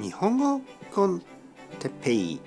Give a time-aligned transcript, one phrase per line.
[0.00, 0.62] 日本語
[0.94, 1.22] コン
[1.78, 2.40] テペイ。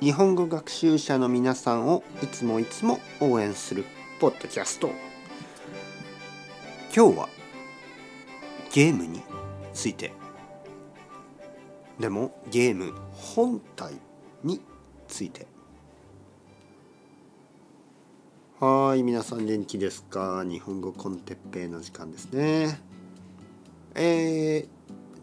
[0.00, 3.84] 日本語学習者の皆さんをいつもいつも応援する
[4.18, 4.88] ポッドキャスト。
[6.96, 7.28] 今日は
[8.72, 9.20] ゲームに
[9.74, 10.14] ついて。
[12.00, 13.92] でもゲーム本体
[14.42, 14.62] に
[15.08, 15.46] ついて。
[18.60, 20.42] はい皆さん元気ですか？
[20.42, 22.80] 日本語コンテッペイの時間ですね。
[23.94, 24.68] えー、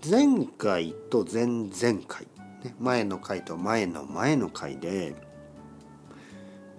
[0.07, 1.71] 前回と前々
[2.07, 2.27] 回、
[2.63, 5.15] ね、前の回と前の前の回で、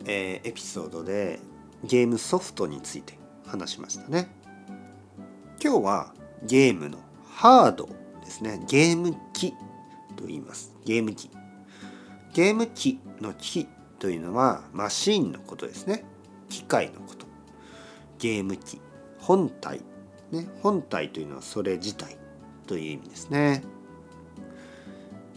[0.05, 1.41] えー、エピソードで
[1.83, 4.29] ゲームソフトについて話しましたね。
[5.61, 6.15] 今日は
[6.45, 7.89] ゲームのハード
[8.25, 8.63] ですね。
[8.69, 9.55] ゲーム機
[10.15, 10.73] と言います。
[10.85, 11.29] ゲーム機。
[12.33, 13.67] ゲーム機の機
[13.99, 16.05] というのはマシンのことですね。
[16.49, 17.27] 機械のこと。
[18.21, 18.81] ゲーム機。
[19.19, 19.81] 本体。
[20.31, 22.17] ね本体というのはそれ自体。
[22.67, 23.63] という意味ですね。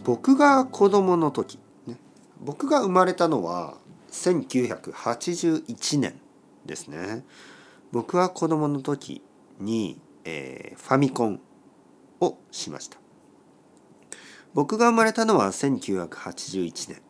[0.04, 1.96] 僕が子供の時、ね、
[2.40, 3.76] 僕が生まれたのは
[4.10, 6.20] 1981年
[6.66, 7.24] ですね。
[7.92, 9.22] 僕は子供の時
[9.58, 11.40] に、えー、ファミコン
[12.20, 12.98] をしました。
[14.52, 17.02] 僕が生まれたのは1981年、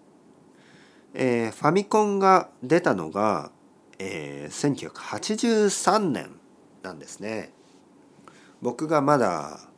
[1.14, 3.50] えー、ファミコンが出たのが、
[3.98, 6.30] えー、1983年
[6.82, 7.52] なんですね。
[8.60, 9.69] 僕がまだ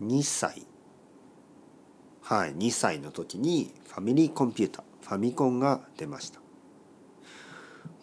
[0.00, 0.66] 2歳。
[2.22, 6.40] はい2歳の時にファミリーコンピュータファミコンが出ました。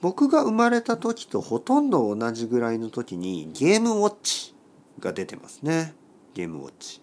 [0.01, 4.53] 僕が生まれた時とほとんど同じぐらいの時にゲームウォッチ
[4.99, 5.95] が出てますね。
[6.33, 7.01] ゲームウォッチ。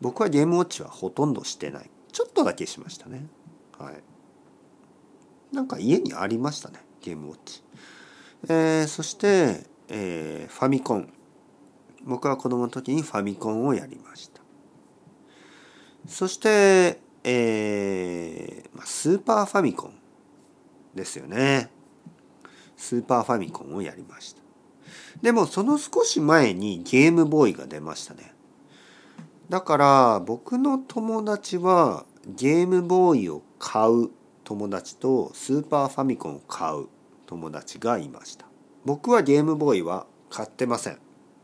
[0.00, 1.90] 僕はゲームウォッチはほとんどしてない。
[2.12, 3.26] ちょっとだけしましたね。
[3.78, 3.94] はい。
[5.54, 7.62] なんか家にありましたねゲームウォッチ。
[8.48, 11.12] えー、そして、えー、ファミコン。
[12.04, 14.40] 僕は子供の時にファミコンをやりました。
[16.06, 19.92] そしてえー、スーパーファミコン
[20.94, 21.70] ですよね。
[22.76, 24.40] スーパーファミコンをやりました。
[25.20, 28.34] でもその少し前にゲームボーイが出ましたね。
[29.50, 34.10] だから僕の友達はゲームボーイを買う
[34.44, 36.86] 友達とスーパーファミコンを買う
[37.26, 38.46] 友達がいました。
[38.86, 40.98] 僕はゲームボーイは買ってません。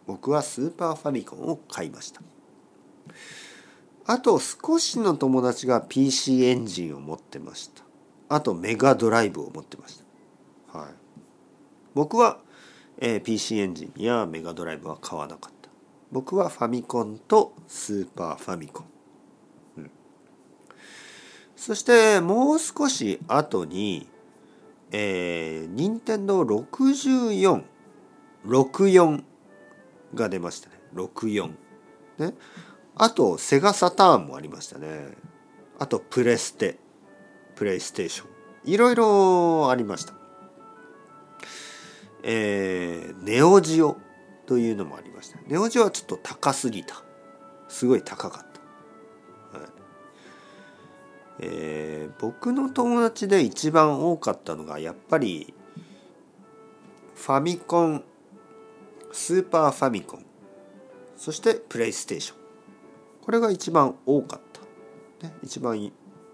[0.06, 2.20] 僕はスーパーファミコンを買いました。
[4.06, 7.82] あと少しの友達が PC エンジンを持ってました。
[8.28, 10.02] あとメガドライブを持ってまし
[10.72, 10.78] た。
[10.78, 10.88] はい。
[11.94, 12.38] 僕は、
[12.98, 15.70] えー、PC エンジンやメガドライブは買わなかった。
[16.12, 18.86] 僕はファミコンとスーパーファミコン、
[19.78, 19.90] うん、
[21.56, 24.08] そしてもう少し後に
[24.92, 27.64] えー、任天堂64
[28.46, 29.22] 64
[30.16, 30.80] が出ましたね。
[30.94, 31.48] 64
[32.18, 32.34] ね。
[32.96, 35.08] あとセガサターンもありましたね。
[35.78, 36.78] あとプレステ。
[37.54, 38.28] プレイステーション。
[38.64, 40.14] いろいろありました。
[42.22, 43.96] えー、ネオジオ
[44.46, 45.38] というのもありました。
[45.46, 47.02] ネオジオはちょっと高すぎた。
[47.68, 48.46] すごい高かっ
[49.52, 49.68] た、はい。
[51.40, 55.54] えー、僕の友達で一番多かったのがやっぱり
[57.14, 58.04] ファミコン
[59.16, 60.26] スーパーファミコン。
[61.16, 62.38] そしてプレイステーション。
[63.22, 64.40] これが一番多かっ
[65.20, 65.90] た、ね、一番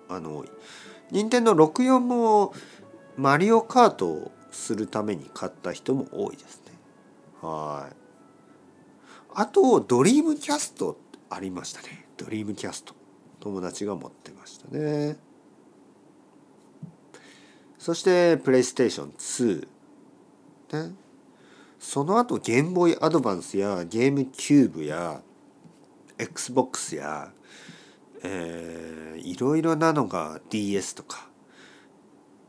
[0.09, 0.51] あの多い。
[1.13, 2.53] 任天堂64も
[3.17, 6.73] マリオカートをするために買った人も多いですね。
[7.41, 7.97] はい。
[9.35, 10.99] あとドリームキャスト
[11.31, 12.09] ありましたね。
[12.17, 12.95] ドリームキャスト。
[13.39, 15.17] 友達が持ってましたね。
[17.79, 19.69] そしてプレイステーション2
[20.91, 20.95] ね。
[21.83, 25.21] その後ゲームボーイアドバンスやゲームキューブや
[26.17, 27.33] XBOX や、
[28.23, 31.29] えー、いろいろなのが DS とか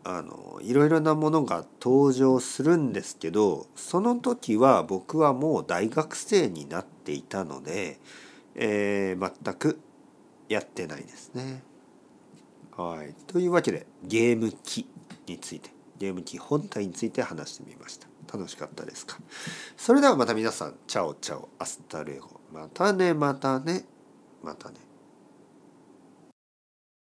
[0.03, 7.99] あのいろいろなものが登場するんですけどその時は僕はもう大学生になっていたので、
[8.53, 9.79] えー、全く
[10.47, 11.63] やってないですね。
[12.77, 14.87] はい、というわけでゲーム機
[15.25, 18.07] についてゲーム機本体について話してみました。
[18.35, 19.17] 楽しかったですか？
[19.77, 20.75] それではまた皆さん。
[20.87, 22.39] Chao chao。Hasta luego。
[22.51, 23.85] またねまたね。
[24.41, 24.75] またね。